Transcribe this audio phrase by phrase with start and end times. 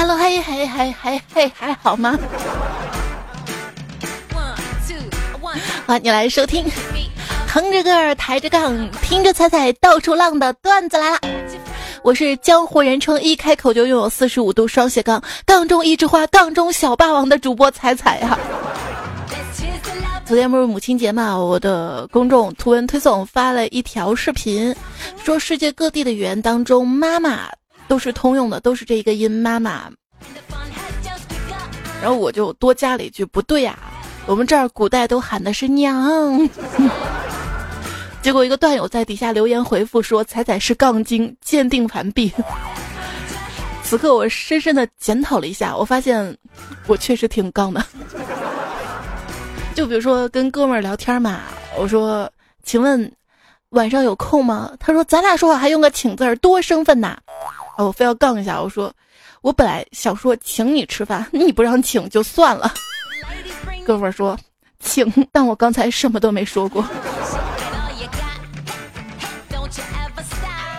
[0.00, 2.18] Hello，嘿嘿还还还还好吗？
[5.86, 6.64] 欢迎你来收听，
[7.46, 11.18] 横着个儿抬着杠，听着彩彩到处浪的段子来了。
[12.02, 18.38] 我是江湖人称一开口就拥有四十五度双斜杠，杠中一枝花，杠中小霸王的主播彩彩呀。
[20.24, 24.74] 昨天不是母亲节嘛，我的公众图文推送发了一条视频，
[25.22, 27.50] 说世界各地的语言当中，妈妈
[27.90, 29.90] 都是通用的，都是这一个音妈妈。
[32.00, 33.76] 然后我就多加了一句，不对呀。
[34.26, 36.48] 我们这儿古代都喊的是娘，
[38.22, 42.32] 结果一个段友在底下留言回复说：“彩彩是杠精，鉴定完毕。
[43.82, 46.38] ”此刻我深深的检讨了一下，我发现
[46.86, 47.84] 我确实挺杠的。
[49.74, 51.40] 就比如说跟哥们儿聊天嘛，
[51.76, 52.30] 我说
[52.62, 53.10] ：“请问
[53.70, 57.18] 晚上有空吗？”他说：“咱俩说话还用个请字儿，多生分呐！”
[57.82, 58.92] 我非要杠一下，我说
[59.42, 62.72] ：“我本来想说请你吃饭，你不让请就算了。”
[63.86, 64.38] 哥们儿说
[64.80, 66.84] ：“请，但我刚才什么都没说过。”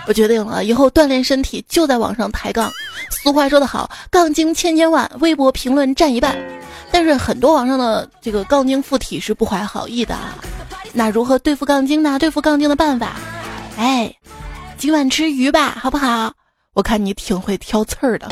[0.08, 2.72] 我决定了，以后锻炼身体就在网上抬杠。
[3.24, 6.36] 俗话说得好，杠精千千万，微博评论占一半。
[6.92, 10.36] 但是很多网上的这个杠精附体是不怀好意的啊。
[10.92, 12.20] 那如何对付杠精呢？
[12.20, 13.16] 对付杠精的办法，
[13.78, 14.14] 哎，
[14.78, 16.34] 今晚吃鱼吧，好不好？
[16.74, 18.30] 我看你挺会挑刺儿的。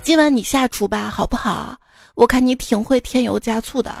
[0.00, 1.76] 今晚你下厨吧，好不好？
[2.14, 3.92] 我看你挺会添油加醋的，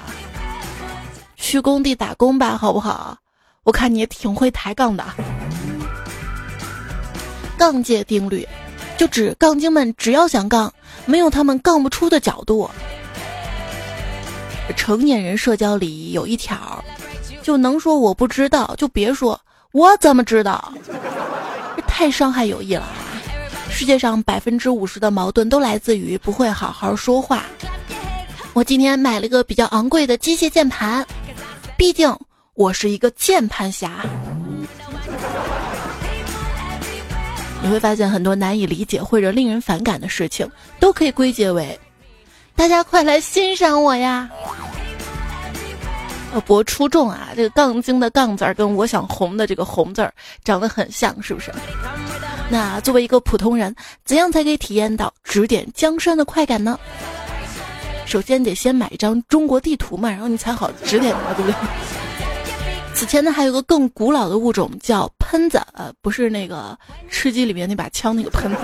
[1.34, 3.18] 去工地打工吧，好不好？
[3.64, 5.04] 我看你挺会抬杠的。
[7.58, 8.46] 杠界定律，
[8.96, 10.72] 就指杠精们只要想杠，
[11.04, 12.70] 没有他们杠不出的角度。
[14.76, 16.84] 成年人社交里有一条，
[17.42, 19.40] 就能说我不知道，就别说
[19.72, 20.72] 我怎么知道，
[21.74, 22.86] 这太伤害友谊了。
[23.76, 27.44] 世界上百分之五十的矛盾都来自于不会好好说话。
[28.54, 31.06] 我今天买了个比较昂贵的机械键盘，
[31.76, 32.10] 毕竟
[32.54, 34.02] 我是一个键盘侠。
[37.62, 40.50] 你会发现很多难以理解或者令人反感的事情，
[40.80, 41.78] 都可以归结为：
[42.54, 44.30] 大家快来欣赏我呀！
[46.32, 47.28] 要博出众啊！
[47.36, 50.10] 这个杠精的杠字儿跟我想红的这个红字儿
[50.42, 51.52] 长得很像，是不是？
[52.48, 53.74] 那作为一个普通人，
[54.04, 56.78] 怎样才可以体验到指点江山的快感呢？
[58.06, 61.54] 首先得先买一张中国地图嘛，然后你才好指点它，对不对？
[62.94, 66.78] 此前呢，还有个更古老的物种叫喷子，呃，不是那个
[67.10, 68.58] 吃鸡里面那把枪那个喷子，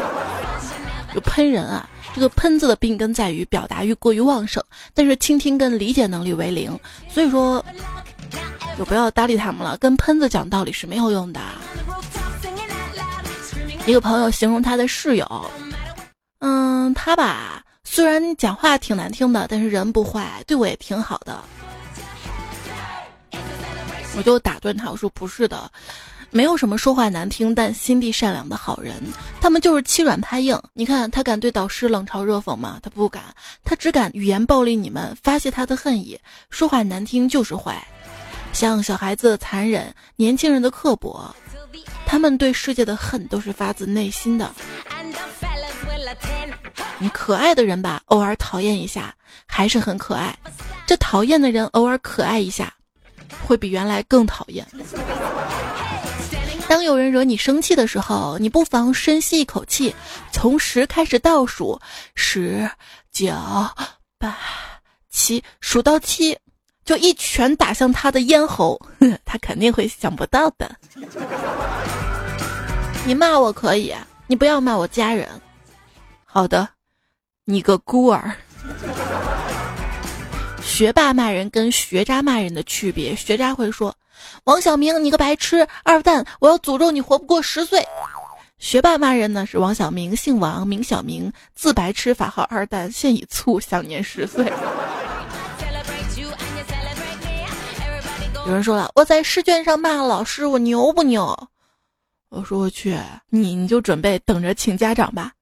[1.15, 1.89] 有喷人啊。
[2.15, 4.63] 这个喷子的病根在于表达欲过于旺盛，
[4.95, 6.79] 但是倾听跟理解能力为零，
[7.09, 7.65] 所以说
[8.79, 9.77] 就不要搭理他们了。
[9.79, 11.41] 跟喷子讲道理是没有用的。
[13.85, 15.51] 一个朋友形容他的室友，
[16.39, 17.63] 嗯，他吧。
[17.85, 21.43] 虽然讲话挺难听的，但是人不坏，对我也挺好的。
[24.17, 25.69] 我就打断他，我说不是的，
[26.31, 28.95] 没有什么说话难听但心地善良的好人，
[29.41, 30.59] 他们就是欺软怕硬。
[30.75, 32.79] 你看他敢对导师冷嘲热讽吗？
[32.83, 33.25] 他不敢，
[33.65, 36.19] 他只敢语言暴力你们，发泄他的恨意。
[36.51, 37.85] 说话难听就是坏，
[38.53, 41.35] 像小孩子的残忍，年轻人的刻薄，
[42.13, 44.55] 他们对世界的恨都是发自内心的。
[46.99, 49.15] 你可爱的人吧，偶尔讨厌一下
[49.47, 50.31] 还是很可爱；
[50.87, 52.71] 这讨厌的人偶尔可爱一下，
[53.43, 54.67] 会比原来更讨厌。
[56.69, 59.97] 当有人惹你生气的时候，你不妨深吸一口气，
[60.31, 61.81] 从十开始倒数，
[62.15, 62.71] 十、
[63.11, 63.33] 九、
[64.19, 64.37] 八、
[65.09, 66.39] 七，数到七，
[66.85, 68.79] 就一拳打向他的咽喉，
[69.25, 70.77] 他肯定会想不到的。
[73.05, 73.95] 你骂我可以，
[74.27, 75.29] 你不要骂我家人。
[76.25, 76.69] 好的。
[77.45, 78.33] 你个孤儿！
[80.63, 83.93] 学霸骂人跟学渣骂人的区别，学渣会说
[84.45, 87.85] ：“王小明，你个白痴二蛋，我要诅咒你活不过十岁。”
[88.59, 94.45] 学霸骂人呢是王小明，姓王，名小明，字白痴，法号二蛋，现已卒，享年十岁。
[98.47, 101.37] 有人说了，我在试卷上骂老师，我牛不牛？
[102.35, 102.99] 我说我去，
[103.29, 105.33] 你你就准备等着请家长吧，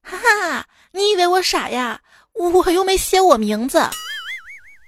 [0.00, 0.64] 哈哈。
[0.92, 2.00] 你以为我傻呀？
[2.32, 3.82] 我又没写我名字。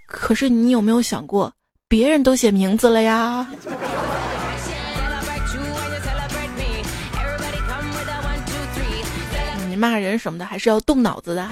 [0.07, 1.53] 可是你有没有想过，
[1.89, 3.49] 别人都写名字了呀？
[9.69, 11.51] 你骂人什么的，还是要动脑子的。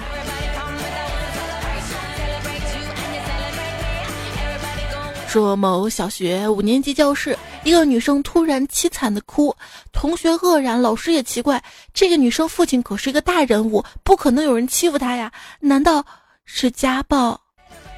[5.29, 9.55] 说某小学五年级教室一个女生突然凄惨的哭，
[9.91, 15.31] 同学愕然，老师也奇怪，这个女生父亲可是一个大人物，不可能有人欺负她呀？
[15.59, 16.03] 难道
[16.45, 17.39] 是家暴？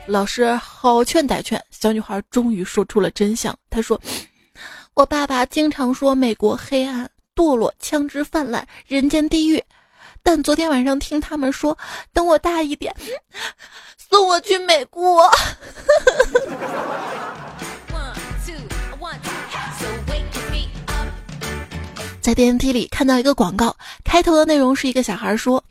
[0.08, 3.58] 老师好劝歹劝，小女孩终于说出了真相。
[3.70, 3.98] 她说
[4.94, 9.64] ：“我爸爸经常说美国黑暗、堕落、枪支泛滥、人间地狱，
[10.24, 11.78] 但昨天晚上听他们说，
[12.14, 12.96] 等我大一点，
[13.98, 15.30] 送我去美国。
[22.22, 25.64] ”在电梯里看到一个广告，开头的内容是一个小孩说：“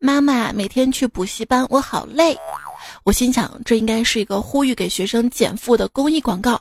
[0.00, 2.36] 妈妈每天去补习班，我好累。”
[3.04, 6.60] 我心想，这应该是一个呼吁给学生减负的公益广告。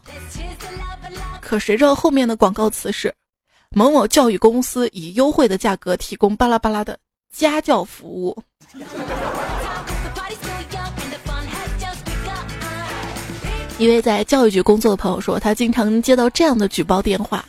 [1.42, 3.14] 可谁知道后面的广告词是：
[3.72, 7.00] 某某教育公司以优惠的价格提供巴拉巴拉的
[7.31, 8.38] 家教服务。
[13.78, 17.46] 一位在教育局工作的朋友说，他经常接到这样的举报电话：“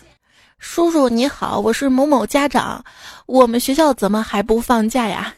[0.61, 2.85] 叔叔你好，我是某某家长，
[3.27, 5.35] 我们学校怎么还不放假呀？”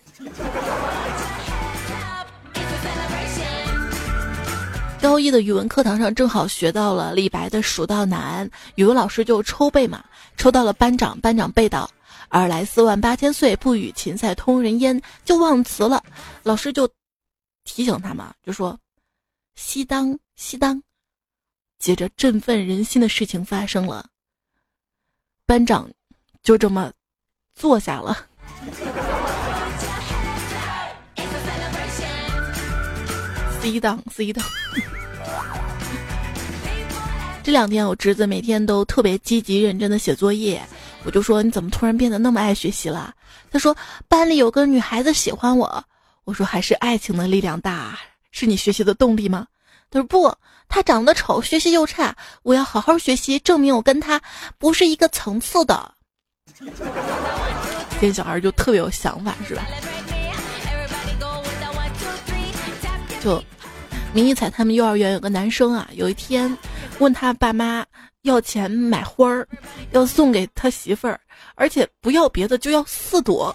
[5.01, 10.05] 高一的语文课堂上，正好学到了李白的《蜀道难》，语文老师就抽背嘛，
[10.37, 11.91] 抽到了班长，班长背到
[12.33, 16.03] “尔来四万八千岁，不与秦塞通人烟”，就忘词了。
[16.43, 16.89] 老师就
[17.65, 18.79] 提醒他嘛，就说
[19.55, 20.83] ：“西当西当。”
[21.79, 24.09] 接着振奋人心的事情发生了，
[25.47, 25.91] 班长
[26.43, 26.93] 就这么
[27.55, 28.27] 坐下了。
[33.61, 34.45] C 档 C 档，
[37.43, 40.63] 这两天我侄子每天都特别积极认真的写作业，
[41.05, 43.13] 我就说你怎么突然变得那么爱学习了？
[43.51, 43.77] 他说
[44.09, 45.85] 班里有个女孩子喜欢我，
[46.25, 47.99] 我说还是爱情的力量大，
[48.31, 49.47] 是你学习的动力吗？
[49.91, 50.33] 他说不，
[50.69, 54.23] 她长得丑，学习又差，我要好好学习，证明我跟她
[54.57, 55.93] 不是一个层次的。
[58.01, 59.63] 这小孩就特别有想法，是吧？
[63.21, 63.43] 就，
[64.13, 66.57] 明一彩他们幼儿园有个男生啊，有一天
[66.99, 67.85] 问他爸妈
[68.23, 69.49] 要钱买花儿，
[69.93, 71.19] 要送给他媳妇儿，
[71.55, 73.55] 而且不要别的，就要四朵。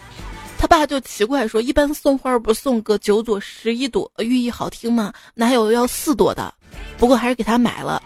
[0.57, 5.13] 他爸就奇怪说：“一般送花不送个九朵、十一朵，寓意好听吗？
[5.35, 6.51] 哪有要四朵的？”
[6.97, 8.01] 不过还是给他买了。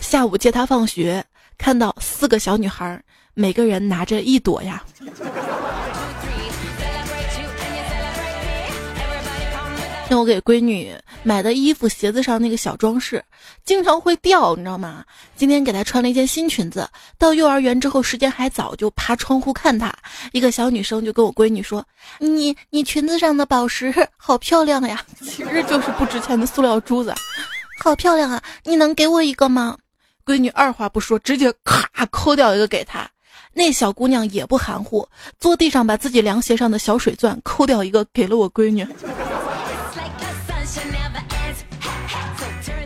[0.00, 1.24] 下午接他放学，
[1.58, 3.02] 看到四个小女孩，
[3.34, 4.84] 每个人拿着一朵呀。
[10.08, 13.22] 那我给闺女买的衣服、鞋子上那个小装饰，
[13.64, 15.04] 经常会掉，你知道吗？
[15.36, 16.88] 今天给她穿了一件新裙子，
[17.18, 19.94] 到幼儿园之后时间还早，就爬窗户看她。
[20.32, 21.84] 一个小女生就跟我闺女说
[22.18, 27.14] ：“你你裙子上的宝石好漂亮呀！” 其实就是不值钱的塑料珠子，
[27.82, 28.42] 好漂亮啊！
[28.64, 29.76] 你能给我一个吗？
[30.24, 33.06] 闺女二话不说，直接咔抠掉一个给她。
[33.52, 35.06] 那小姑娘也不含糊，
[35.38, 38.86] 坐地上把自己凉鞋上的小水钻抠掉一个给了我闺女。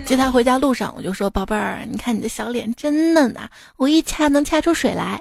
[0.04, 5.20] 接他回家路上，我就说：“宝贝儿，你看你的小脸真嫩啊，我一掐能掐出水来。”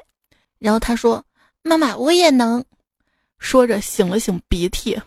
[0.59, 1.23] 然后他说
[1.63, 2.63] ：“妈妈，我也能。”
[3.39, 4.99] 说着擤了擤鼻涕。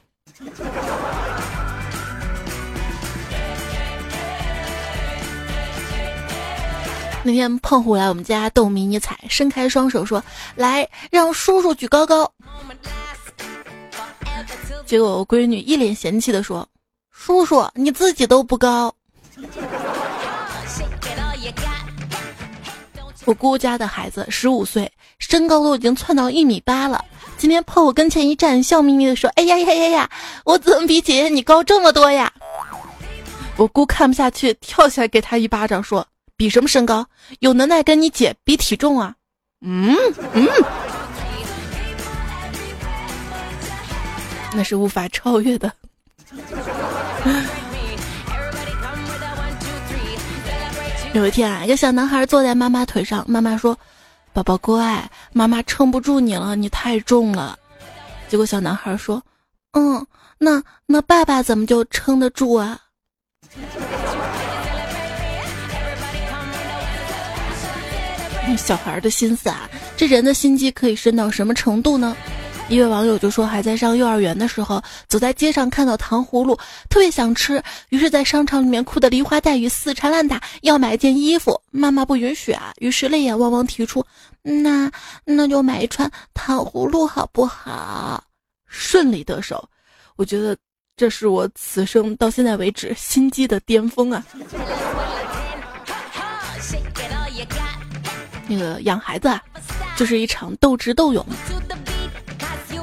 [7.23, 10.23] 那天胖虎来我们家逗迷你彩，伸开双手说
[10.57, 12.33] ：“来，让叔叔举高高。”
[14.87, 16.67] 结果我闺女一脸嫌弃的说
[17.13, 18.95] ：“叔叔你自己都不高。”
[23.25, 27.05] 我姑家的孩子十五岁，身高都已经窜到一米八了。
[27.37, 30.11] 今天泡我跟前一站，笑眯眯的说：“哎呀呀呀呀，
[30.45, 32.33] 我怎么比姐姐你高这么多呀？”
[33.59, 37.05] 我姑看不下去，跳起来给他一巴掌，说：“比什么身高？
[37.41, 39.15] 有能耐跟你姐比体重啊？”
[39.61, 39.97] 嗯
[40.33, 40.49] 嗯，
[44.55, 45.73] 那是无法超越的。
[51.17, 53.75] 有一天啊，一个小男孩坐在妈妈腿上，妈妈说
[54.35, 57.59] ：“宝宝乖，妈妈撑不住你了，你太重了。”
[58.29, 59.23] 结果小男孩说
[59.73, 60.07] ：“嗯，
[60.37, 62.79] 那那爸爸怎么就撑得住啊？”
[68.59, 72.15] 小孩的心思啊，这人的心机可以深到什么程度呢？
[72.69, 76.57] 一位网友就说，还在上幼儿园的时候，走在街上看到糖葫芦，
[76.91, 84.05] 特别想吃，于是，在商场里面哭得梨花带雨、死缠烂打，要买一件衣服，妈妈不允许啊，于是泪眼汪汪提出，
[84.43, 84.91] 那
[85.25, 88.25] 那就买一串糖葫芦好不好？
[88.67, 89.69] 顺利得手，
[90.17, 90.57] 我觉得
[90.97, 94.25] 这是我此生到现在为止心机的巅峰啊！
[98.49, 99.41] 那个养孩子啊，
[99.97, 101.25] 就是一场斗智斗勇。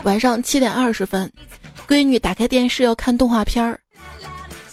[0.03, 1.31] 晚上七点二十分，
[1.87, 3.79] 闺女打开电视要看动画片儿，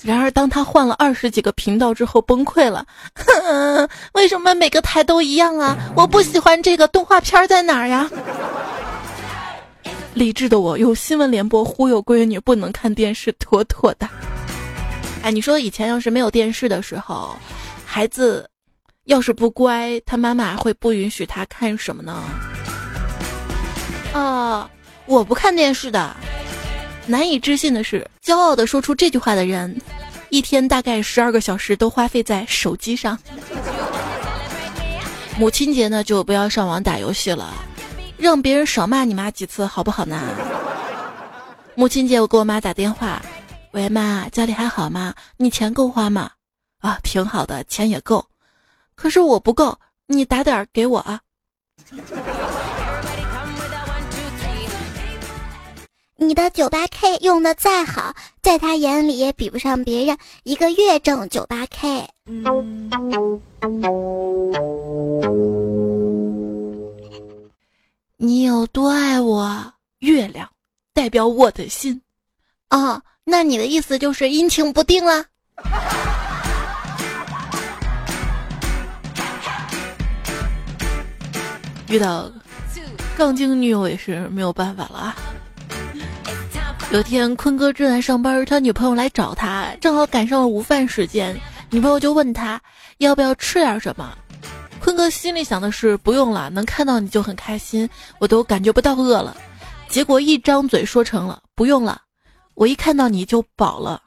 [0.02, 2.84] 然而当她换了二十几个频道之后崩溃了。
[4.12, 5.76] 为什么每个台都一样啊？
[5.94, 8.10] 我不喜欢这个动画片在哪儿呀？
[10.14, 14.08] 理智的我用新闻联播忽悠闺女不能看电视，妥妥的。
[15.22, 17.37] 哎，你说以前要是没有电视的时候，
[17.87, 18.50] 孩子
[19.04, 22.20] 要是不乖，他妈妈会不允许他看什么呢？
[24.12, 24.68] 啊。
[25.11, 26.17] 我不看电视的。
[27.05, 29.76] 难以置信的是，骄傲的说出这句话的人，
[30.29, 33.19] 一天大概十二个小时都花费在手机上。
[35.37, 37.52] 母亲节呢，就不要上网打游戏了，
[38.19, 40.23] 让别人少骂你妈几次好不好呢？
[41.75, 43.21] 母亲节我给我妈打电话，
[43.73, 45.12] 喂妈，家里还好吗？
[45.37, 46.31] 你钱够花吗？
[46.79, 48.25] 啊，挺好的，钱也够，
[48.95, 49.76] 可是我不够，
[50.07, 51.21] 你打点给我啊。
[56.23, 62.07] 你的九八 K 用的再好，在他眼里也比不上别人一个月挣九八 K。
[68.19, 69.73] 你有多爱我？
[70.00, 70.47] 月亮
[70.93, 71.99] 代表我的心。
[72.69, 75.25] 哦，那你的意思就是阴晴不定了。
[81.89, 82.31] 遇到
[83.17, 85.17] 杠精女友也是没有办法了啊。
[86.92, 91.40] 有天，坤哥正在上班，他女朋友来找他，正好赶上了午饭时间。
[91.70, 92.61] 女朋友就问他
[92.99, 94.18] 要不要吃点什么。
[94.80, 99.37] 坤哥心里想的是不用了，能看到你就很开心，我都感觉不到饿了。
[99.88, 102.02] 结果一张嘴说成了不用了，
[102.54, 104.02] 我一看到你就饱了。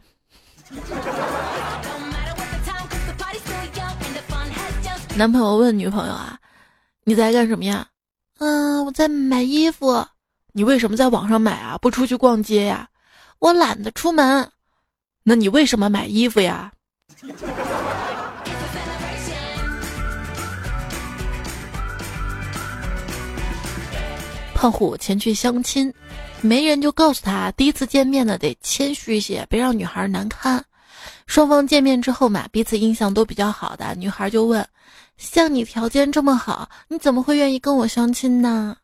[5.16, 6.38] 男朋友问女朋友啊，
[7.06, 7.88] 你在干什么呀？
[8.40, 10.06] 嗯，我在买衣服。
[10.56, 11.76] 你为什么在网上买啊？
[11.80, 12.88] 不出去逛街呀？
[13.40, 14.48] 我懒得出门。
[15.24, 16.72] 那你为什么买衣服呀？
[24.54, 25.92] 胖虎前去相亲，
[26.42, 30.64] 媒人就告诉他，第一次见面呢得谦虚一些，别让女孩难堪。
[31.26, 34.64] 双方见面之后嘛，彼此印象都比较好的，女孩就问：
[35.18, 38.78] 像你条件这么好，你怎么会愿意跟我相亲呢？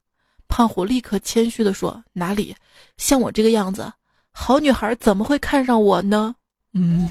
[0.49, 2.53] 胖虎立刻谦虚地说：“哪里
[2.97, 3.89] 像我这个样子，
[4.33, 6.35] 好女孩怎么会看上我呢？”
[6.73, 7.09] 嗯。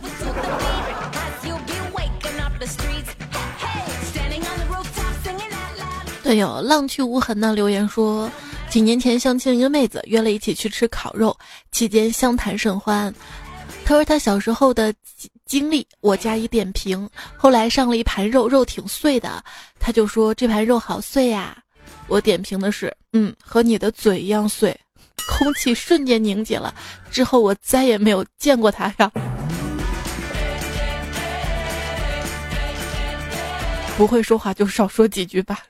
[6.23, 8.31] 队友浪去无痕的留言说
[8.69, 11.35] ：“几年前相亲一个妹子，约了一起去吃烤肉，
[11.73, 13.15] 期间相谈甚欢。
[13.87, 14.93] 他说他小时候的
[15.47, 17.09] 经历，我加以点评。
[17.35, 19.43] 后来上了一盘肉，肉挺碎的，
[19.81, 21.57] 他就说这盘肉好碎呀。”
[22.09, 24.75] 我点评的是，嗯，和你的嘴一样碎，
[25.29, 26.75] 空气瞬间凝结了。
[27.11, 29.13] 之后我再也没有见过他呀。
[33.97, 35.61] 不会说话就少说几句吧。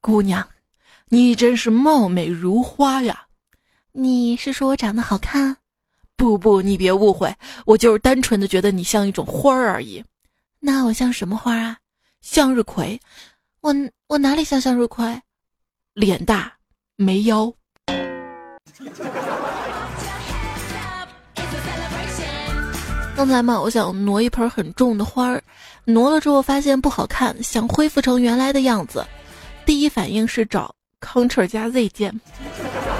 [0.00, 0.46] 姑娘，
[1.08, 3.22] 你真是貌美如花呀。
[3.92, 5.56] 你是说我长得好看？
[6.16, 7.34] 不不，你别误会，
[7.64, 10.04] 我就是单纯的觉得你像一种花儿而已。
[10.60, 11.78] 那我像什么花啊？
[12.20, 13.00] 向日葵。
[13.66, 13.74] 我
[14.06, 15.20] 我哪里像向日葵？
[15.94, 16.52] 脸大
[16.94, 17.52] 没腰。
[23.16, 25.42] 刚才嘛，我想挪一盆很重的花儿，
[25.84, 29.04] 挪了之后发现不好看，想恢复成原来的样子，
[29.64, 32.20] 第一反应是找 Ctrl 加 Z 键。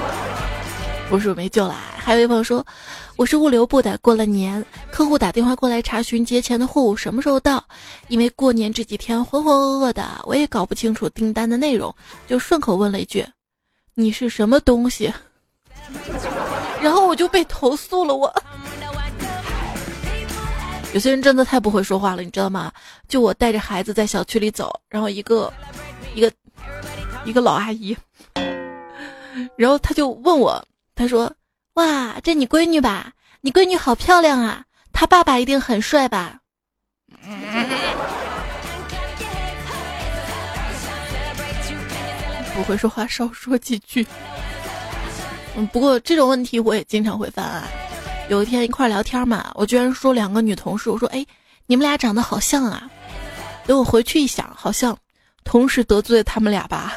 [1.09, 1.75] 不是没救了。
[2.07, 2.65] 还有一位朋友说。
[3.17, 7.61] 我是物流部的，过了年，客户打电话过来查询节前的货物什么时候到，
[8.07, 11.93] 因为过年这几天浑浑噩噩的，我也搞不清楚订单的内容，
[12.25, 13.27] 就顺口问了一句
[13.93, 15.13] ：“你是什么东西？”
[16.81, 18.15] 然后我就被投诉了。
[18.15, 18.33] 我
[20.93, 22.71] 有些人真的太不会说话了，你知道吗？
[23.09, 25.51] 就我带着孩子在小区里走，然后一个
[26.15, 26.31] 一个
[27.25, 27.97] 一个老阿姨，
[29.57, 31.29] 然后他就问我，他说。
[31.77, 33.11] 哇，这你闺女吧？
[33.41, 34.63] 你闺女好漂亮啊！
[34.91, 36.39] 她爸爸一定很帅吧？
[42.55, 44.03] 不会说话，少说几句。
[45.55, 47.67] 嗯，不过这种问题我也经常会犯啊。
[48.27, 51.23] 有一天一块聊天嘛，我居然说两个女同事，我说：“哎，
[51.67, 52.89] 你们俩长得好像啊。”
[53.67, 54.97] 等我回去一想，好像
[55.43, 56.93] 同时得罪他们俩吧。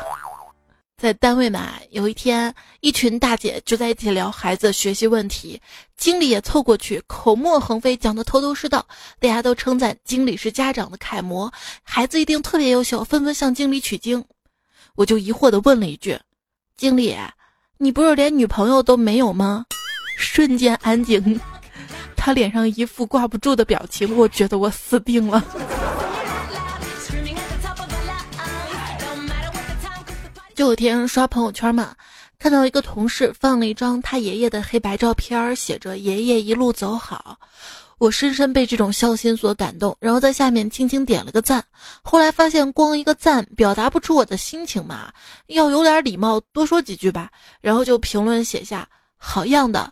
[1.01, 5.59] 在单位嘛，有一天，一群大姐就在一起聊孩子学习问题，
[5.97, 8.87] 经理也凑过去，口沫横飞，讲的头头是道，
[9.19, 11.51] 大家都称赞经理是家长的楷模，
[11.83, 14.23] 孩子一定特别优秀，纷纷向经理取经。
[14.95, 16.19] 我就疑惑的问了一句
[16.77, 17.17] ：“经理，
[17.79, 19.65] 你不是连女朋友都没有吗？”
[20.19, 21.41] 瞬间安静，
[22.15, 25.43] 他脸上一副挂不住的表情，我觉得我死定了。
[30.61, 31.95] 就有天刷朋友圈嘛，
[32.39, 37.39] 看到一个同事放了一张他爷爷的黑白照片，写着“爷爷一路走好”，
[37.97, 41.65] 我深深被这种孝心所感动，然后在下面轻轻点了个赞。
[42.03, 45.11] 后来发现光一个赞表达不出我的心情嘛，
[45.47, 47.31] 要有点礼貌，多说几句吧。
[47.63, 48.87] 然后就评论写下
[49.17, 49.91] “好样的”。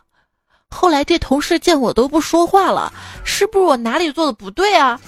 [0.69, 2.93] 后来这同事见我都不说话了，
[3.25, 5.01] 是不是我哪里做的不对啊？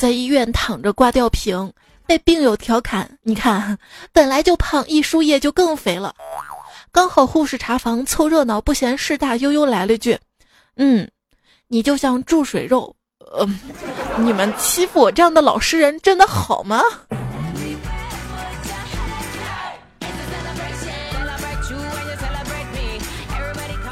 [0.00, 1.70] 在医院躺着挂吊瓶，
[2.06, 3.76] 被病友调侃：“你看，
[4.14, 6.14] 本来就胖，一输液就更肥了。”
[6.90, 10.18] 刚好护士查房凑热闹，不嫌事大，悠悠来了句
[10.76, 11.06] ：“嗯，
[11.68, 12.96] 你就像注水肉。”
[13.30, 13.46] 呃，
[14.16, 16.82] 你们欺负我这样的老实人，真的好吗？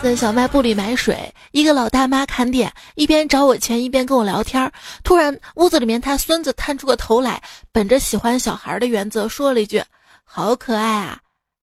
[0.03, 4.71] 在小卖部里买水，一个老大妈看店，一边找我钱，一边跟我聊天。
[5.03, 9.83] 突然，屋子里面他孙子探出个头来，本着喜欢小孩的原则，说了一句
[10.23, 11.19] ：“好可爱啊！”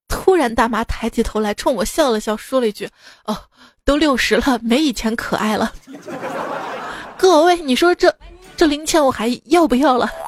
[0.09, 2.89] 突然，大妈抬起头来，冲我笑了笑，说了一句
[3.23, 3.37] ：“哦，
[3.85, 5.71] 都六十了，没以前可爱了。
[7.17, 8.13] ”各位，你说这
[8.57, 10.11] 这零钱我还要不要了？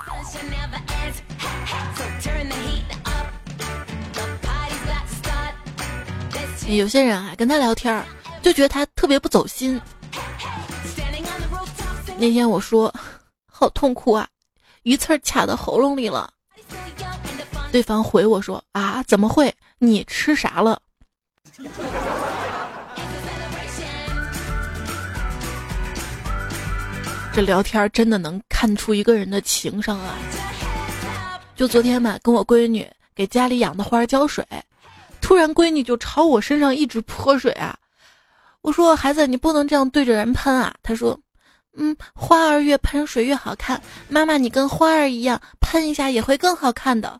[6.69, 8.05] 有些人啊，跟他聊天儿，
[8.41, 9.79] 就觉得他特别不走心。
[12.17, 12.93] 那天我说，
[13.45, 14.27] 好痛苦啊，
[14.83, 16.31] 鱼刺卡到喉咙里了。
[17.71, 19.53] 对方回我说啊，怎么会？
[19.77, 20.81] 你吃啥了？
[27.33, 30.17] 这聊天真的能看出一个人的情商啊！
[31.55, 34.43] 就昨天嘛，跟我闺女给家里养的花浇水。
[35.21, 37.77] 突然，闺女就朝我身上一直泼水啊！
[38.67, 41.17] 我说：“孩子，你不能这样对着人喷啊！”他说
[41.79, 43.81] ：“嗯，花儿越喷水越好看。
[44.09, 47.17] 妈妈，你跟花儿一样，喷一下也会更好看的。”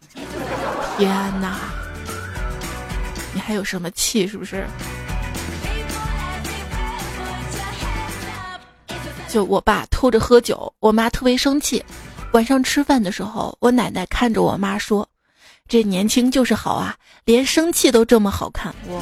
[1.00, 1.58] 天哪！
[3.34, 4.28] 你还有什么气？
[4.28, 4.68] 是不是？
[9.30, 11.82] 就我爸偷着喝酒，我妈特别生气。
[12.34, 15.08] 晚上吃饭的时候，我奶奶看着我妈说。
[15.70, 19.02] 这年轻就是好啊，连生气都这么好看哇！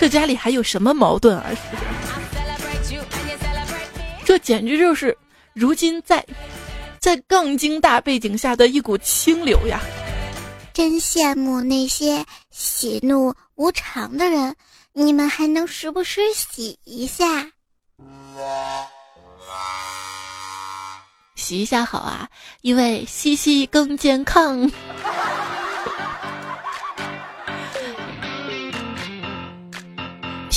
[0.00, 1.44] 这家里还有什么矛盾啊？
[4.24, 5.14] 这简直就是
[5.52, 6.24] 如今在
[6.98, 9.78] 在杠精大背景下的一股清流呀！
[10.72, 14.56] 真羡慕那些喜怒无常的人，
[14.94, 17.50] 你们还能时不时洗一下。
[21.34, 22.26] 洗一下好啊，
[22.62, 24.70] 因为洗洗更健康。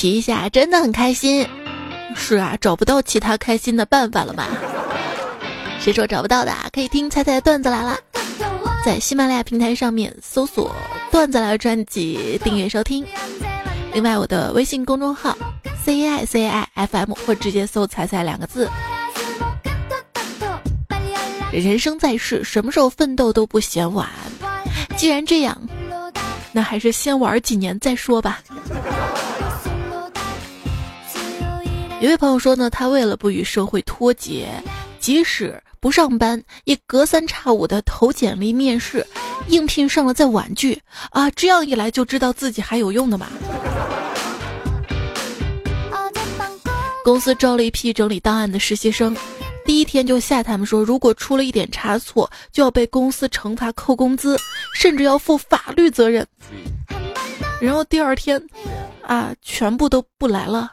[0.04, 1.48] 提一下真的很开心，
[2.14, 4.50] 是啊，找不到其他开心的办法了吧？
[5.80, 6.54] 谁说找不到的？
[6.74, 7.98] 可以听彩彩段子来了，
[8.84, 10.76] 在喜马拉雅平台上面搜索
[11.10, 13.06] “段子来了”专辑订阅收听。
[13.94, 15.38] 另外，我的微信公众号
[15.86, 18.70] C I C I F M 或直接搜“彩彩”两个字。
[21.54, 24.10] 人生在世，什么时候奋斗都不嫌晚。
[24.98, 25.58] 既然这样，
[26.52, 28.42] 那还是先玩几年再说吧。
[32.04, 34.50] 一位朋友说呢，他为了不与社会脱节，
[35.00, 39.08] 即使不上班，也隔三差五的投简历面试，
[39.48, 40.78] 应聘上了再婉拒
[41.12, 43.28] 啊，这样一来就知道自己还有用的嘛。
[47.06, 49.16] 公司招了一批整理档案的实习生。
[49.66, 54.38] 第一天就吓他们说，如果出了一点差错，就要被公司惩罚扣工资，
[54.76, 56.28] 甚至要负法律责任。
[57.62, 58.46] 然后第二天，
[59.04, 60.70] 啊，全部都不来了。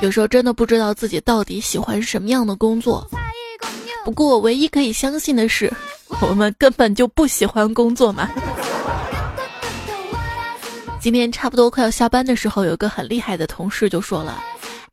[0.00, 3.06] 有时候真的不知道自己到底喜欢什么样的工作。
[4.04, 5.70] 不过唯一可以相信的是，
[6.22, 8.28] 我们根本就不喜欢工作嘛。
[10.98, 14.42] 今天差不多快要下班的时候，有个很厉害的同事就说了：“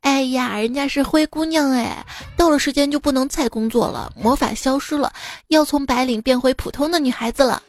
[0.02, 2.04] 哎呀，人家是灰姑娘哎，
[2.36, 5.12] 到了时间就不能再工作了，魔法消失了，
[5.48, 7.62] 要从白领变回普通的女孩子了，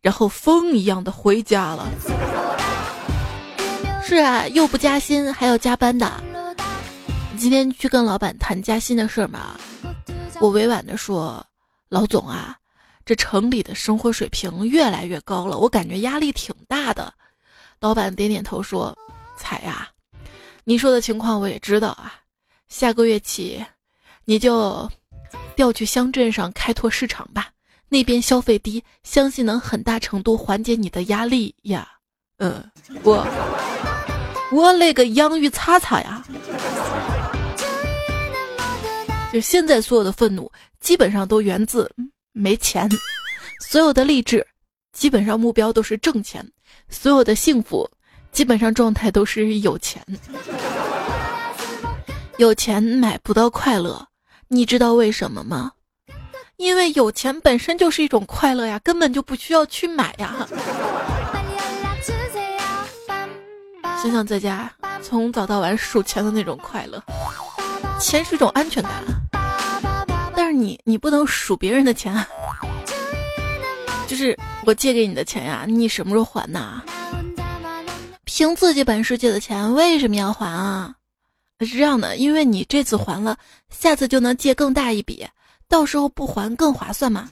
[0.00, 1.86] 然后风一样的回家了。”
[4.02, 6.10] 是啊，又不加薪还要加班的。
[7.38, 9.58] 今天去跟老板谈加薪的事儿嘛，
[10.40, 11.44] 我委婉的说
[11.88, 12.56] ：“老总啊，
[13.04, 17.12] 这城里的生活水平越来越高了，我感觉压力挺大的。”
[17.80, 18.96] 老板点点头说
[19.38, 19.88] ：“彩呀，
[20.64, 22.14] 你说的情况我也知道啊。
[22.68, 23.64] 下个月起，
[24.24, 24.90] 你就
[25.54, 27.50] 调去乡镇上开拓市场吧，
[27.88, 31.86] 那边消费低，相信能很大程度缓解你的压力呀。”
[32.38, 32.70] 嗯，
[33.02, 33.26] 我
[34.52, 36.22] 我勒个洋芋擦擦呀！
[39.36, 41.92] 就现在所有的愤怒，基本上都源自
[42.32, 42.88] 没钱；
[43.60, 44.46] 所有的励志，
[44.94, 46.42] 基本上目标都是挣钱；
[46.88, 47.86] 所有的幸福，
[48.32, 50.02] 基本上状态都是有钱。
[52.38, 54.08] 有钱买不到快乐，
[54.48, 55.72] 你知道为什么吗？
[56.56, 60.48] 因为有钱本身就是一种快乐呀，根本就不需要去买呀。
[64.02, 64.70] 想想在家
[65.02, 67.02] 从早到晚数钱的那种快乐，
[68.00, 68.92] 钱是一种安全感。
[70.34, 72.14] 但是你你不能数别人的钱，
[74.06, 76.82] 就是我借给你的钱呀，你什么时候还呐？
[78.24, 80.94] 凭自己本事借的钱为什么要还啊？
[81.60, 83.38] 是这样的，因为你这次还了，
[83.70, 85.26] 下次就能借更大一笔，
[85.68, 87.28] 到时候不还更划算嘛。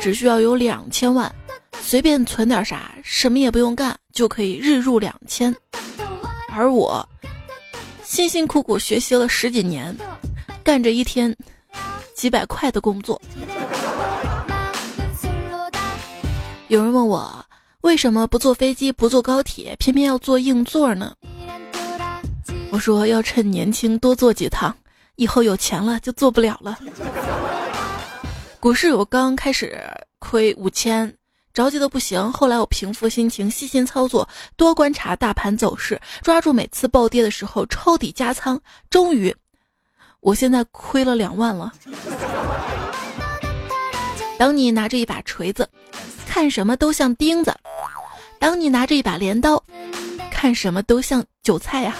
[0.00, 1.32] 只需要有两千万。
[1.80, 5.54] 随便存点啥，什么也不用干，就可以日入两千。
[6.48, 7.06] 而我
[8.02, 9.94] 辛辛苦苦学习了十几年，
[10.62, 11.34] 干着一天
[12.14, 13.20] 几百块的工作。
[16.68, 17.44] 有人问我
[17.82, 21.14] 为什么不坐飞机，不坐高铁，偏偏要坐硬座呢？
[22.70, 24.74] 我说要趁年轻多坐几趟，
[25.16, 26.78] 以后有钱了就坐不了了。
[28.60, 29.78] 股市我刚开始
[30.18, 31.12] 亏五千。
[31.52, 39.34] 着急的不行，后来我平复心情，细心操作，多观察大盘走势，抓住每次暴跌的时候抄底加仓，终于，
[40.20, 41.70] 我现在亏了两万了。
[44.38, 45.68] 当你拿着一把锤子，
[46.26, 47.52] 看什么都像钉子；
[48.38, 49.62] 当你拿着一把镰刀，
[50.30, 51.94] 看什么都像韭菜呀。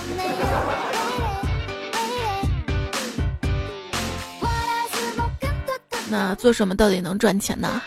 [6.09, 7.81] 那做什么到底能赚钱呢？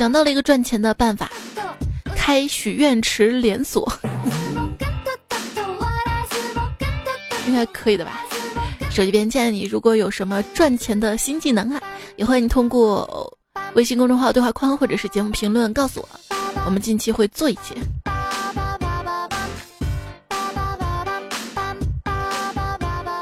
[0.00, 1.30] 想到了一个赚钱的办法，
[2.16, 3.86] 开许愿池连锁，
[7.46, 8.22] 应该可以的吧？
[8.90, 11.82] 手机边见你，如果有什么赚钱的新技能啊，
[12.16, 13.30] 也欢迎你通过
[13.74, 16.08] 微信公众号对话框或者是节目评论告诉我，
[16.64, 17.74] 我们近期会做一期。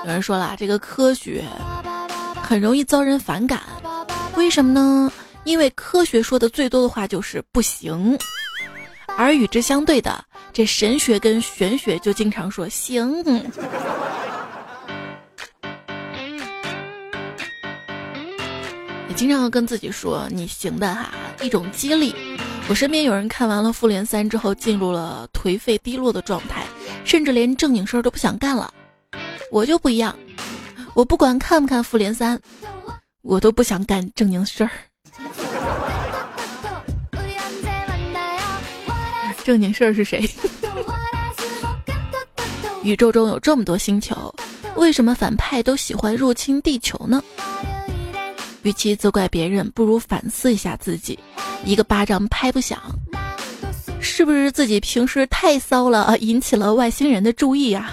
[0.04, 1.42] 有人说了，这个科学
[2.40, 3.62] 很容易遭人反感，
[4.36, 5.12] 为什么呢？
[5.48, 8.18] 因为科学说的最多的话就是不行，
[9.16, 13.24] 而与之相对的，这神学跟玄学就经常说行。
[19.08, 22.14] 也经常跟自己说你行的哈，一种激励。
[22.68, 26.66] 我身边有人看完了《复联三》之后进入了颓废低落的状态，
[27.06, 28.70] 甚至连正经事儿都不想干了。
[29.50, 30.14] 我就不一样，
[30.92, 32.36] 我不管看不看《复联三》，
[33.22, 34.70] 我都不想干正经事儿。
[39.48, 40.28] 正经事儿是谁？
[42.84, 44.14] 宇宙中有这么多星球，
[44.76, 47.22] 为什么反派都喜欢入侵地球呢？
[48.60, 51.18] 与其责怪别人，不如反思一下自己。
[51.64, 52.78] 一个巴掌拍不响，
[54.02, 57.90] 是不是自己平时太骚了，引起了外星人的注意呀？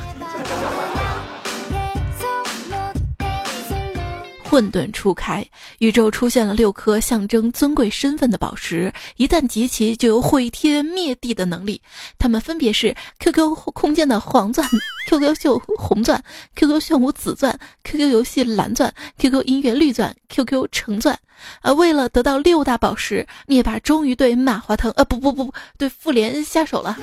[4.48, 5.46] 混沌初开，
[5.80, 11.82] 宇宙出现了六颗象征尊贵身份的宝石，一旦集齐，就有毁天灭地的能力。
[12.20, 14.70] 它们分别是 QQ 空间的黄钻、
[15.08, 16.24] QQ 秀红钻、
[16.56, 21.18] QQ 炫舞紫钻、QQ 游戏蓝钻、QQ 音乐绿钻、QQ 橙钻。
[21.62, 26.98] 啊，为了得到六大宝石，灭霸终于对马化腾，呃，不不不不对复联下手了。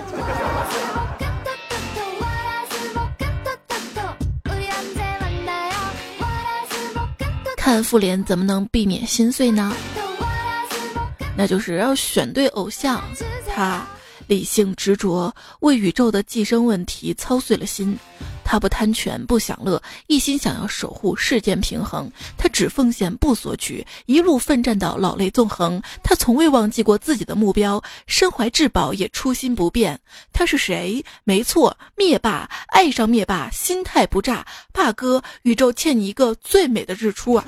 [7.65, 9.73] 看复联怎么能避免心碎呢？
[11.37, 13.01] 那就是要选对偶像，
[13.47, 13.87] 他
[14.27, 17.97] 理性执着，为宇宙的寄生问题操碎了心。
[18.53, 22.13] 他不贪权不享乐，一心想要守护世间平衡。
[22.37, 25.81] 他只奉献不索取，一路奋战到老泪纵横。
[26.03, 29.99] 他从未忘记过自己的目标，身怀至宝也初心不变。
[30.35, 31.03] 他是谁？
[31.25, 32.47] 没错，灭霸。
[32.67, 34.45] 爱上灭霸，心态不炸。
[34.71, 37.45] 霸哥，宇宙欠你一个最美的日出啊！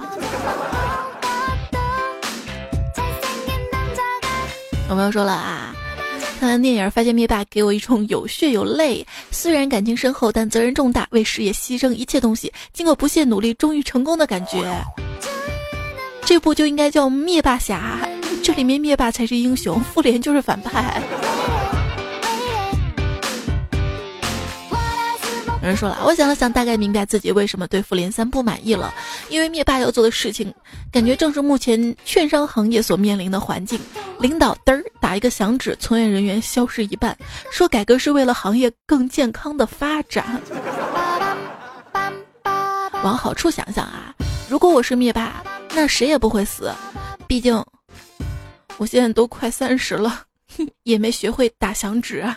[4.88, 5.73] 有朋友说了啊。
[6.44, 14.62] 看完电影，发现灭霸给我一种有血有泪，虽然感情深厚，但责任重大，为事业牺牲一切东西，经过不懈努力，终于成功的感觉。
[16.26, 18.07] 这部就应该叫灭霸侠，
[18.42, 21.02] 这里面灭霸才是英雄，复联就是反派。
[25.64, 28.92] 有人说了，我想了想，大概明白自己为什么对复联三不满意了，
[29.31, 30.53] 因为灭霸要做的事情，
[30.92, 33.81] 感觉正是目前券商行业所面临的环境。
[34.18, 37.16] 领导嘚儿打一个响指，从业人员消失一半，
[37.50, 40.38] 说改革是为了行业更健康的发展。
[43.03, 44.14] 往好处想想啊，
[44.50, 45.42] 如果我是灭霸，
[45.74, 46.70] 那谁也不会死，
[47.27, 47.64] 毕竟
[48.77, 50.24] 我现在都快三十了，
[50.83, 52.37] 也没学会打响指啊。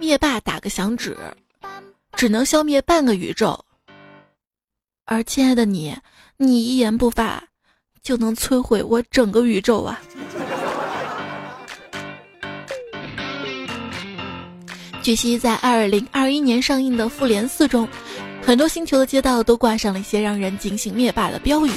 [0.00, 1.14] 灭霸打个响指，
[2.16, 3.62] 只能消灭半个宇宙。
[5.04, 5.94] 而亲爱的你，
[6.38, 7.44] 你一言不发，
[8.02, 10.00] 就能摧毁我整个宇宙啊！
[15.02, 17.86] 据悉，在二零二一年上映的《复联四》中，
[18.42, 21.70] 很多星球的街道都挂上了一些让人警醒灭霸的标语。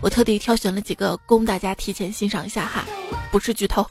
[0.00, 2.84] 我特地挑选了几个供大家提前欣赏一下哈，
[3.32, 3.84] 不是剧透。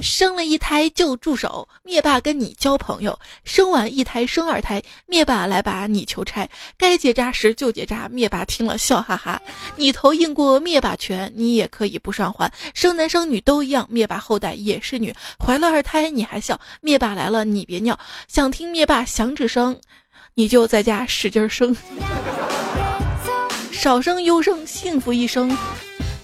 [0.00, 3.12] 生了一胎就住手，灭霸跟你交朋友；
[3.44, 6.48] 生完一胎生二胎，灭霸来把你求拆。
[6.76, 9.40] 该结扎时就结扎，灭霸听了笑哈哈。
[9.76, 12.52] 你头硬过灭霸拳，你也可以不上环。
[12.74, 15.14] 生男生女都一样，灭霸后代也是女。
[15.38, 17.98] 怀了二胎你还笑，灭霸来了你别尿。
[18.28, 19.78] 想听灭霸响指声，
[20.34, 21.76] 你就在家使劲生。
[23.70, 25.56] 少生优生幸福一生，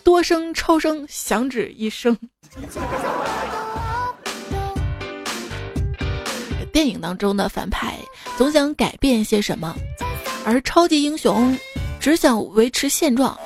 [0.05, 2.17] 多生超生响指一生。
[6.73, 7.99] 电影当中的反派
[8.37, 9.75] 总想改变些什么，
[10.45, 11.59] 而超级英雄
[11.99, 13.37] 只想维持现状。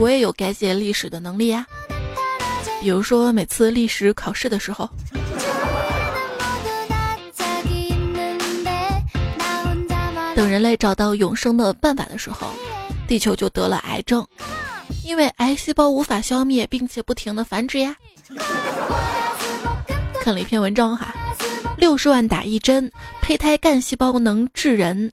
[0.00, 1.66] 我也有改写历史的能力呀，
[2.80, 4.88] 比如说每次历史考试的时候，
[10.34, 12.46] 等人类找到永生的办法的时候，
[13.06, 14.26] 地球就得了癌症，
[15.04, 17.96] 因为癌细胞无法消灭，并且不停的繁殖呀。
[20.20, 21.14] 看了一篇文章哈，
[21.76, 25.10] 六十万打一针，胚胎干细胞能治人，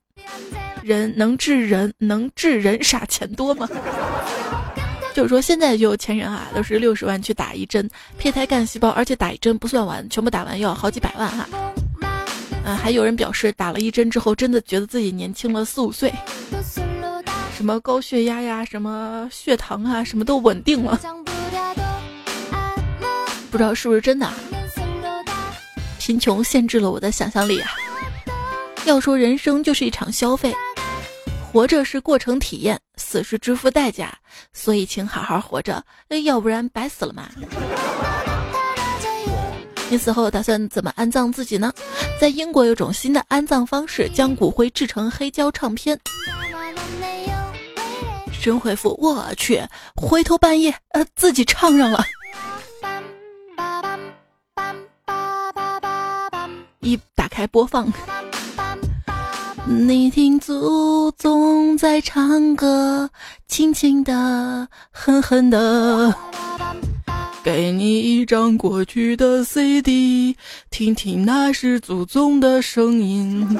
[0.83, 3.67] 人能治人，能治人傻钱多吗？
[5.15, 11.49] 就是说现在有钱人啊，都是六十万去打一针胚胎干细胞，而且打一针不算完，全部打完要好几百万哈。
[12.63, 16.13] 嗯，还有人表示打了一针之后，真的觉得自己年轻了四五岁，
[17.59, 20.97] 什么高血压呀，什么血糖啊，什么都稳定了，
[23.51, 24.31] 不知道是不是真的。
[25.97, 27.69] 贫穷限制了我的想象力啊！
[28.85, 30.55] 要说人生就是一场消费，
[31.51, 34.13] 活着是过程体验，死是支付代价，
[34.53, 35.83] 所以请好好活着，
[36.23, 37.29] 要不然白死了嘛。
[39.89, 41.73] 你死后打算怎么安葬自己呢？
[42.21, 45.99] 在英国有种新的安葬方式，将骨灰制成黑胶唱片。
[48.39, 49.61] 神回复：我去，
[49.95, 52.01] 回头半夜呃自己唱上了。
[56.79, 57.91] 一打开播放，
[59.67, 63.09] 你听祖宗在唱歌，
[63.49, 66.15] 轻轻的，狠狠的。
[67.51, 70.37] 给你一张过去的 CD，
[70.69, 73.57] 听听那是祖宗的声音。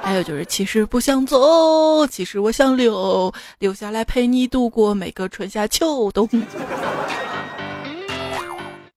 [0.00, 6.28] 还有就是，其实不想走，其实我想留，留下来陪你度过每个春夏秋冬。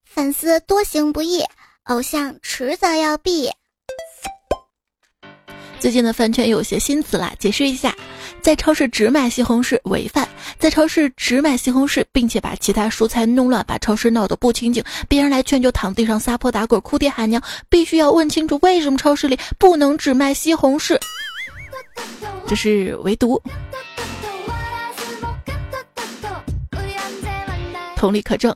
[0.04, 1.42] 粉丝多行不义。
[1.86, 3.50] 偶像迟早要毙。
[5.80, 7.92] 最近的饭圈有些新词了，解释一下：
[8.40, 10.24] 在超市只买西红柿违饭；
[10.58, 14.82] 在超市只买西红柿，并且把其他蔬菜弄乱，把超市闹得不清净。
[15.06, 17.42] 别人来劝就躺地上撒泼打滚，哭爹喊娘。
[17.68, 20.98] 必须要问清楚，为什么超市里不能只卖西红柿？
[22.46, 23.42] 这是唯独。
[27.96, 28.54] 同理可证。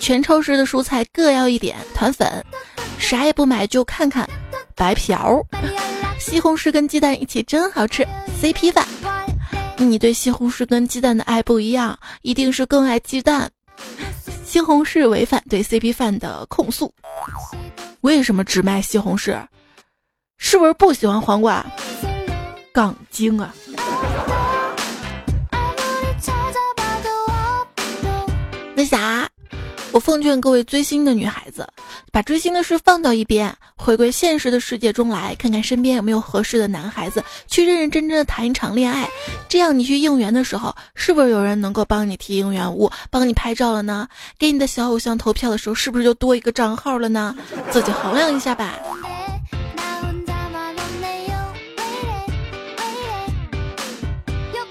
[0.00, 2.42] 全超市的蔬菜各要一点，团粉，
[2.98, 4.26] 啥也不买就看看，
[4.74, 5.44] 白嫖。
[6.18, 8.06] 西红柿跟鸡蛋一起真好吃
[8.40, 8.86] ，CP 饭。
[9.78, 13.50] 你对西红柿跟鸡蛋的爱不一样，一定是更爱鸡蛋。
[14.44, 16.92] 西红柿违反对 CP 饭的控诉。
[18.00, 19.40] 为什么只卖西红柿？
[20.36, 21.64] 是不是不喜欢黄瓜？
[22.72, 23.54] 杠精啊！
[28.74, 29.28] 那啥？
[29.98, 31.66] 我奉劝各位追星的女孩子，
[32.12, 39.08] 把追星的事放到一边，回归现实的世界中来，看看身边有没有合适的男孩子，去认认真真的谈一场恋爱。
[39.48, 44.06] 这样你去应援的时候，是不是有人能够帮你提应援物，帮你拍照了呢？
[44.38, 47.36] 给你的小偶像投票的时候，是不是就多一个账号了呢？
[47.72, 48.78] 自己衡量一下吧。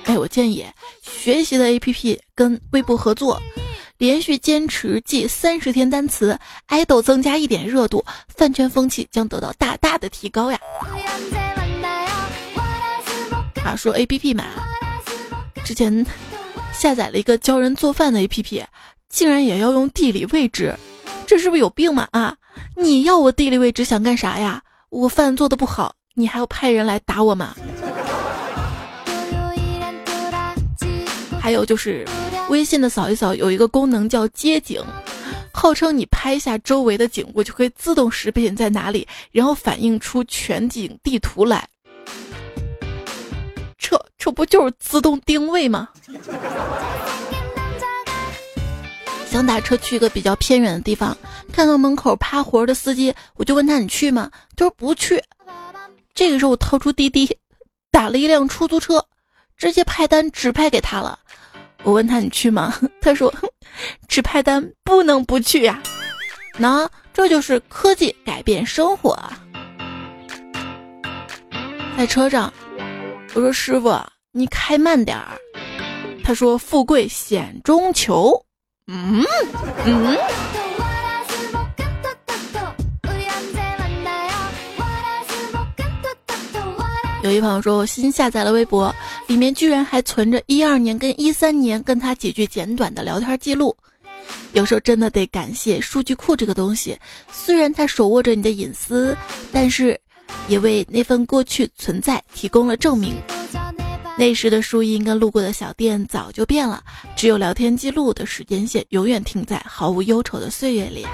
[0.06, 0.66] 哎，我建议
[1.02, 3.38] 学习的 APP 跟微博合作。
[3.98, 10.60] 连续坚持记三十天单词，爱豆增加一点热度，饭圈风气将得到大大的提高呀！
[13.66, 14.44] 啊，说 A P P 嘛，
[15.66, 16.06] 之前
[16.72, 18.64] 下载了一个教人做饭的 A P P，
[19.10, 20.78] 竟然也要用地理位置，
[21.26, 22.08] 这是不是有病嘛？
[22.12, 22.36] 啊，
[22.76, 24.62] 你要我地理位置想干啥呀？
[24.90, 27.56] 我饭做的不好，你还要派人来打我吗？
[31.42, 32.06] 还有就是。
[32.50, 34.82] 微信的扫一扫有一个功能叫街景，
[35.52, 41.68] 号称你拍下周围的景物就可以自动识别你在哪里，然后反映出全景地图来。
[43.78, 45.90] 这这不就是自动定位吗？
[49.30, 51.18] 想打车去一个比较偏远的地方，
[51.52, 54.32] 看到门口趴活的司机，我就问他你去吗？
[54.56, 55.22] 他说不去。
[56.16, 57.38] 这个时候我掏出滴滴，
[57.92, 59.06] 打了一辆出租车，
[59.58, 61.20] 直接派单指派给他了。
[61.84, 62.74] 我问他你去吗？
[63.02, 63.34] 他说
[64.08, 65.82] 只派单不能不去呀。
[66.58, 69.40] 那这就是科技改变生活啊。
[71.98, 72.52] 在车上，
[73.34, 73.96] 我说师傅
[74.32, 75.38] 你开慢点儿。
[76.24, 78.34] 他说富贵险中求。
[78.88, 79.24] 嗯
[79.86, 80.18] 嗯。
[87.28, 88.94] 有一朋友说，我新下载了微博，
[89.28, 93.76] 里面居然还存着一二年跟一三年跟他几句简短的聊天记录。
[94.54, 96.98] 有时候真的得感谢数据库这个东西，
[97.30, 99.16] 虽然它手握着你的隐私，
[99.52, 100.00] 但是
[100.48, 103.16] 也为那份过去存在提供了证明。
[104.18, 106.82] 那时的树荫跟路过的小店早就变了，
[107.18, 111.06] 只有聊天记录的时间线永远停在毫无忧愁的岁月里。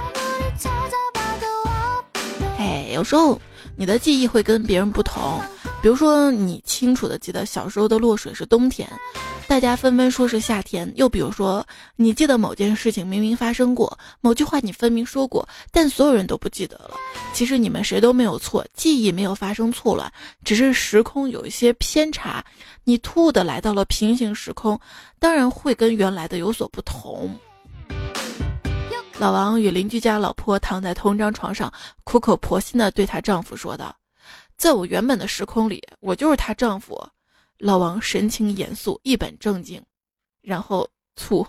[2.60, 3.42] 哎，有时候
[3.76, 5.42] 你的记忆会跟别人不同。
[5.84, 8.90] 比如说，你清楚的记得小时候的落水是冬天，
[9.50, 10.90] 大家纷纷说是夏天。
[10.96, 11.68] 又比如说，
[11.98, 16.92] 你记得某件事情明明发生过，某句话你分明说过，但所有人都不记得了。
[17.34, 20.10] 其实你们谁都没有错，记忆没有发生错乱，
[20.46, 22.42] 只是时空有一些偏差。
[22.86, 24.80] 你突兀的来到了平行时空，
[25.20, 27.38] 当然会跟原来的有所不同。
[29.18, 31.70] 老王与邻居家老婆躺在同一张床上，
[32.06, 33.94] 苦口婆心的对她丈夫说道。
[34.58, 37.02] 在我原本的时空里，我就是她丈夫。
[37.58, 39.82] 老王神情严肃，一本正经，
[40.42, 41.46] 然后醋。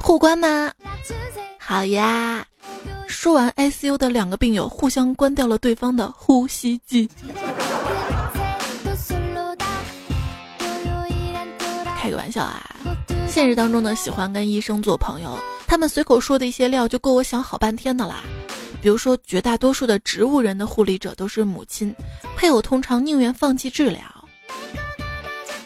[0.00, 0.72] 互关吗？
[1.58, 2.46] 好呀。
[3.06, 7.10] 说完，ICU 的两个病友互相关掉了对方的呼吸机。
[11.96, 12.64] 开个玩笑啊！
[13.28, 15.36] 现实当中呢，喜欢跟医生做朋友。
[15.68, 18.22] 他们随口说的一些料就够我想好半天的啦，
[18.80, 21.94] 比如说绝大多数的植物人的护理者都是母亲，
[22.38, 24.00] 配偶通常宁愿放弃治疗，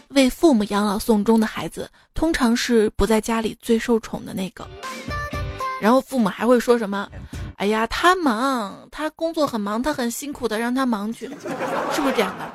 [0.08, 4.66] 为父母养老送终的孩子通常是不在家里最受宠的那个，
[5.80, 7.08] 然后父母还会说什么，
[7.56, 11.26] 哎呀他忙，他工作很忙，他很辛苦的，让他忙去，
[11.92, 12.52] 是不是这样的？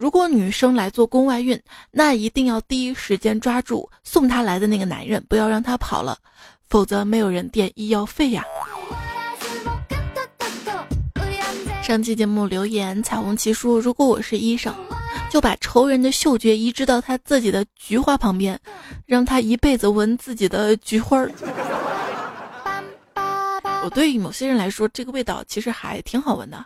[0.00, 1.60] 如果女生来做宫外孕，
[1.90, 6.16] 那一定要第一时间抓住送她来的那个男人，不要让他跑了。
[6.70, 8.42] 否则没有人垫医药费呀。
[11.82, 14.74] 上期节目留言，彩虹旗说：“如果我是医生，
[15.30, 18.58] 就把仇人的嗅觉移植到他自己的菊花旁边，
[19.04, 21.30] 让他一辈子闻自己的菊花儿。
[23.84, 26.64] ”我对于某些人来说，这个味道其实还挺好闻的。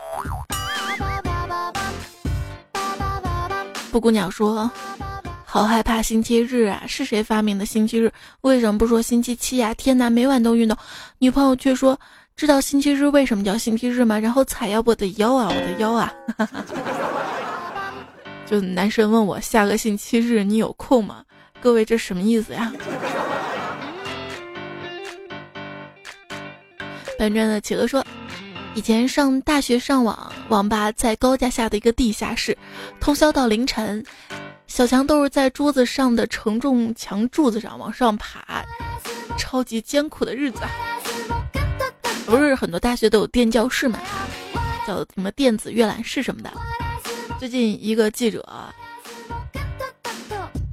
[3.94, 4.68] 布谷鸟说。
[5.44, 6.82] 好害怕星期日啊！
[6.84, 8.10] 是谁发明的星期日？
[8.40, 9.72] 为什么不说星期七呀？
[9.74, 10.76] 天哪，每晚都运动，
[11.20, 11.96] 女朋友却说
[12.34, 14.18] 知道星期日为什么叫星期日吗？
[14.18, 16.12] 然后踩呀我的腰啊，我的腰啊！
[18.44, 21.22] 就男神问我下个星期日你有空吗？
[21.60, 22.72] 各位这什么意思呀？
[27.16, 28.04] 本专的企鹅说，
[28.74, 32.56] 以前上大学上网，网吧在高架下的一个地下室，
[33.00, 34.04] 通宵到凌晨。
[34.66, 38.64] 小强都是在桌子上的承重墙柱子上往上爬，
[39.38, 40.58] 超级艰苦的日子。
[42.26, 44.00] 不是很多大学都有电教室嘛，
[44.86, 46.50] 叫什么电子阅览室什么的。
[47.38, 48.42] 最近一个记者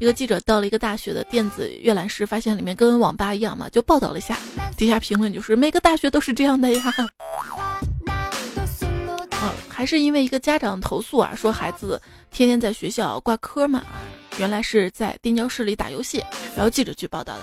[0.01, 4.35] 一个记者到了一个大学的电子阅览室，发现里面跟网吧一样嘛，就报道了一下。
[4.75, 6.81] 底下评论就是每个大学都是这样的呀。
[8.07, 13.83] 嗯，还是因为一个家长投诉啊，说孩子天天在学校挂科嘛，
[14.39, 16.17] 原来是在电教室里打游戏，
[16.55, 17.41] 然后记者去报道的。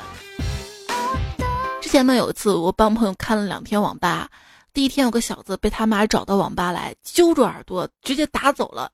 [1.80, 4.28] 之前呢，有一次我帮朋友看了两天网吧，
[4.74, 8.90] 第一天有个小子被他妈找到网吧来，揪住耳朵直接打走了。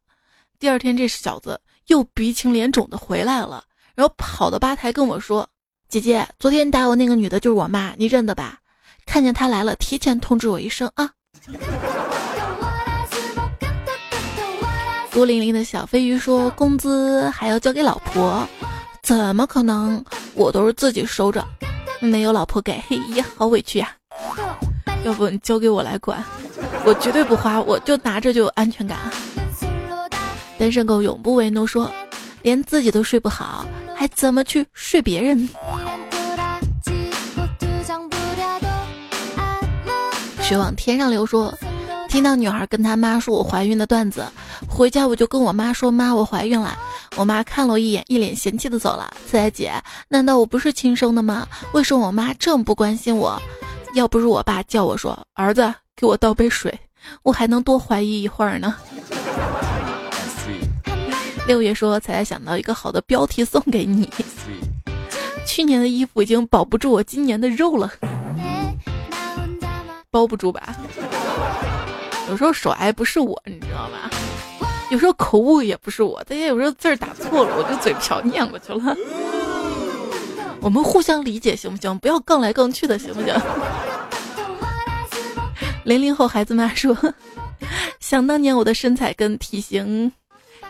[0.58, 1.58] 第二天这小子
[1.88, 3.64] 又鼻青脸肿的回来了，
[3.94, 5.46] 然后跑到吧台跟我说
[5.88, 8.58] ：“姐姐，昨天打我那个女的就是我妈，你认得吧？
[9.04, 11.10] 看见她来了，提前通知我一声啊。”
[15.12, 18.48] 孤零零的小飞鱼说：“工资还要交给老婆，
[19.02, 20.02] 怎么可能？
[20.34, 21.46] 我都是自己收着，
[22.00, 23.94] 没有老婆给，嘿呀，好委屈呀！
[25.04, 26.24] 要不你交给我来管，
[26.84, 28.98] 我绝对不花，我就拿着就有安全感。”
[30.58, 31.90] 单身狗永不为奴说
[32.42, 35.48] ：“连自己都睡不好，还怎么去睡别人？”
[40.42, 41.52] 水往天上流说。
[42.08, 44.24] 听到女孩跟她妈说我怀孕的段子，
[44.68, 46.78] 回家我就跟我妈说：“妈，我怀孕了。”
[47.16, 49.12] 我妈看了我一眼，一脸嫌弃的走了。
[49.26, 49.72] 四仔姐，
[50.08, 51.48] 难道我不是亲生的吗？
[51.72, 53.42] 为什么我妈这么不关心我？
[53.94, 56.78] 要不是我爸叫我说：“儿子，给我倒杯水”，
[57.24, 58.76] 我还能多怀疑一会儿呢。
[61.46, 64.10] 六月说：“才想到一个好的标题送给你。
[65.46, 67.92] 去年的衣服已经保不住我今年的肉了，
[70.10, 70.74] 包不住吧？”
[72.30, 74.10] 有时候手癌不是我，你知道吗？
[74.90, 78.96] 有时候口误也不是我，但也有时候字儿打错了，我就嘴瓢念过去了。
[80.60, 81.98] 我们互相理解行不行？
[81.98, 83.34] 不要杠来杠去的，行不行？
[85.84, 86.96] 零零后孩子妈说
[88.00, 90.10] ：“想当年我的身材跟体型，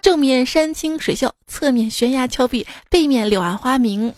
[0.05, 4.12] 正面山清水秀，侧面悬崖峭壁，背面柳暗花明。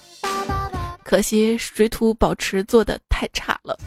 [1.04, 3.78] 可惜水土保持做的太差了。”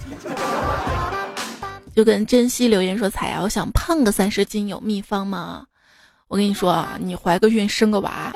[1.94, 5.66] 就跟珍惜留言说：“彩瑶想胖个三十斤，有秘方吗？”
[6.30, 8.34] 我跟你说啊，你怀个孕生个娃，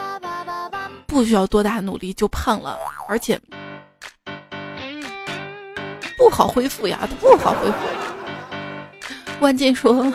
[1.07, 3.39] 不需要多大努力就胖了，而且
[6.17, 7.77] 不好恢复呀，不好恢复。
[9.39, 10.11] 万金说：“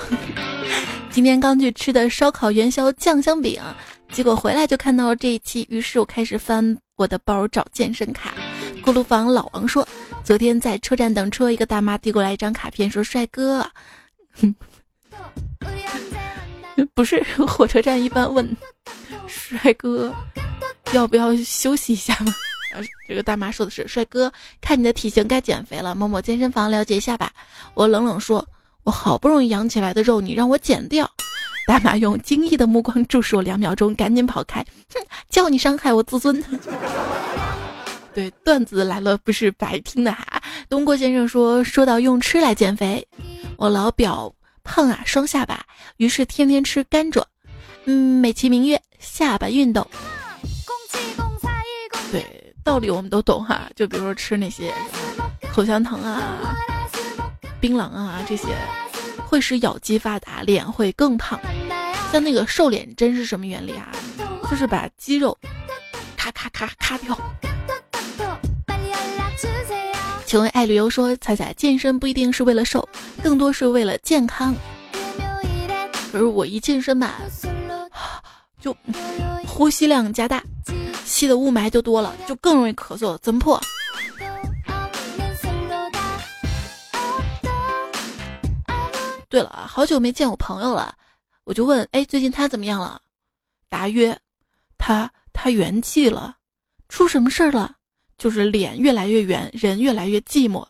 [1.19, 3.61] 今天刚去吃的烧烤元宵酱香饼，
[4.13, 8.35] 结果回来就看到了这一期，于是我开始翻我的包找健身卡。”
[8.83, 9.85] 锅炉房老王说。
[10.23, 13.69] 昨天在车站等车，一个大妈递过来一张卡片，说：“帅哥，
[16.95, 18.57] 不是火车站一般问，
[19.27, 20.15] 帅哥
[20.93, 22.33] 要不要休息一下吗？”
[23.09, 27.33] 这个大妈说的是：“帅哥，看你的体型该减肥了，某某健身房了解一下吧。”
[27.75, 28.47] 我冷冷说
[28.89, 31.11] ：“我好不容易养起来的肉，你让我减掉？”
[31.69, 34.65] 大妈用惊异的目光注视我两秒钟，赶紧跑开，
[34.95, 36.43] 哼，叫你伤害我自尊。
[38.15, 40.41] 对，段子来了不是白听的哈。
[40.71, 43.07] 东郭先生说，说到用吃来减肥，
[43.59, 44.35] 我老表
[44.65, 45.63] 胖啊，双下巴，
[45.99, 47.23] 于是天天吃甘蔗，
[47.85, 49.87] 嗯，美其名曰下巴运动。
[52.11, 53.69] 对，道理我们都懂哈。
[53.77, 54.73] 就比如说吃那些
[55.53, 56.57] 口香糖啊、
[57.61, 58.49] 槟榔啊这些，
[59.27, 61.39] 会使咬肌发达，脸会更胖。
[62.13, 63.91] 像那个瘦脸针是什么原理啊？
[64.51, 65.37] 就是把肌肉
[66.17, 67.19] 咔咔咔咔掉。
[70.25, 72.87] 请问爱旅游说彩彩健身不一定是为了瘦，
[73.23, 74.55] 更多是为了健康。
[76.13, 77.17] 可是我一健身吧，
[78.61, 78.75] 就
[79.47, 80.43] 呼吸量加大，
[81.05, 83.61] 吸的雾霾就多了，就更容易咳嗽，怎么破？
[89.29, 90.95] 对了，好久没见我朋友了，
[91.45, 93.01] 我就问，哎，最近他怎么样了？
[93.69, 94.19] 答曰，
[94.79, 96.37] 他他圆寂了，
[96.89, 97.75] 出什么事儿了？
[98.17, 100.67] 就是脸越来越圆，人越来越寂寞，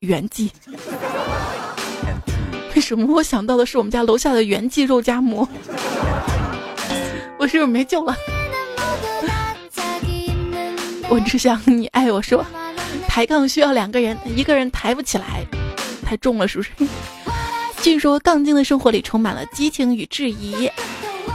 [0.00, 0.50] 圆寂。
[2.76, 5.48] 为什么我想到的是我们家楼下的圆寂肉夹馍？
[7.38, 8.14] 我是不是没救了？
[11.08, 12.20] 我只想你爱我。
[12.20, 12.44] 说
[13.08, 15.44] 抬杠需要两个人，一个人抬不起来，
[16.04, 16.70] 太重了，是不是？
[17.82, 20.70] 据说杠精的生活里充满了激情与质疑，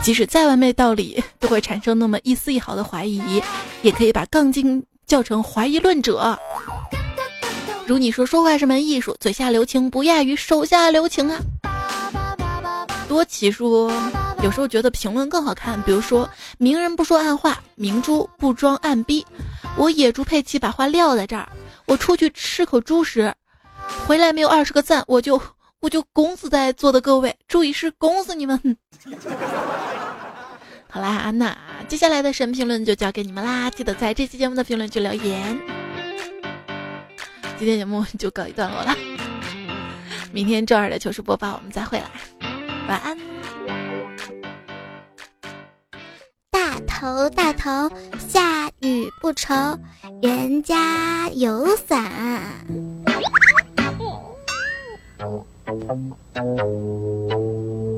[0.02, 3.44] 即使再完美道理，都会产生那么一丝一毫的怀疑，
[3.82, 4.84] 也可以把杠精。
[5.06, 6.38] 叫成怀疑论者，
[7.86, 11.40] 如你说说话是门艺术，嘴下留情不亚于手下留情啊。
[13.08, 13.90] 多奇说，
[14.44, 19.26] 有时候觉得评论更好看，比如说明人不说暗话，明珠不装暗逼。
[19.78, 21.48] 我野猪佩奇把话撂在这儿，
[21.86, 23.34] 我出去吃口猪食，
[24.06, 25.42] 回来没有二十个赞，我就
[25.88, 28.60] 我就拱死在座的各位，注意是拱死你们。
[30.92, 31.58] 好啦，安娜。
[31.88, 35.58] 接下来的神评论就交给你们啦，记得在这期节目的评论区留言。
[37.58, 38.94] 今天节目就告一段落了，
[40.34, 42.12] 明天周二的糗事播报我们再会啦，
[42.90, 43.18] 晚安。
[46.52, 47.90] 大头大头，
[48.28, 49.54] 下雨不愁，
[50.22, 52.12] 人家有伞。
[55.68, 55.84] Thank
[56.38, 57.97] you.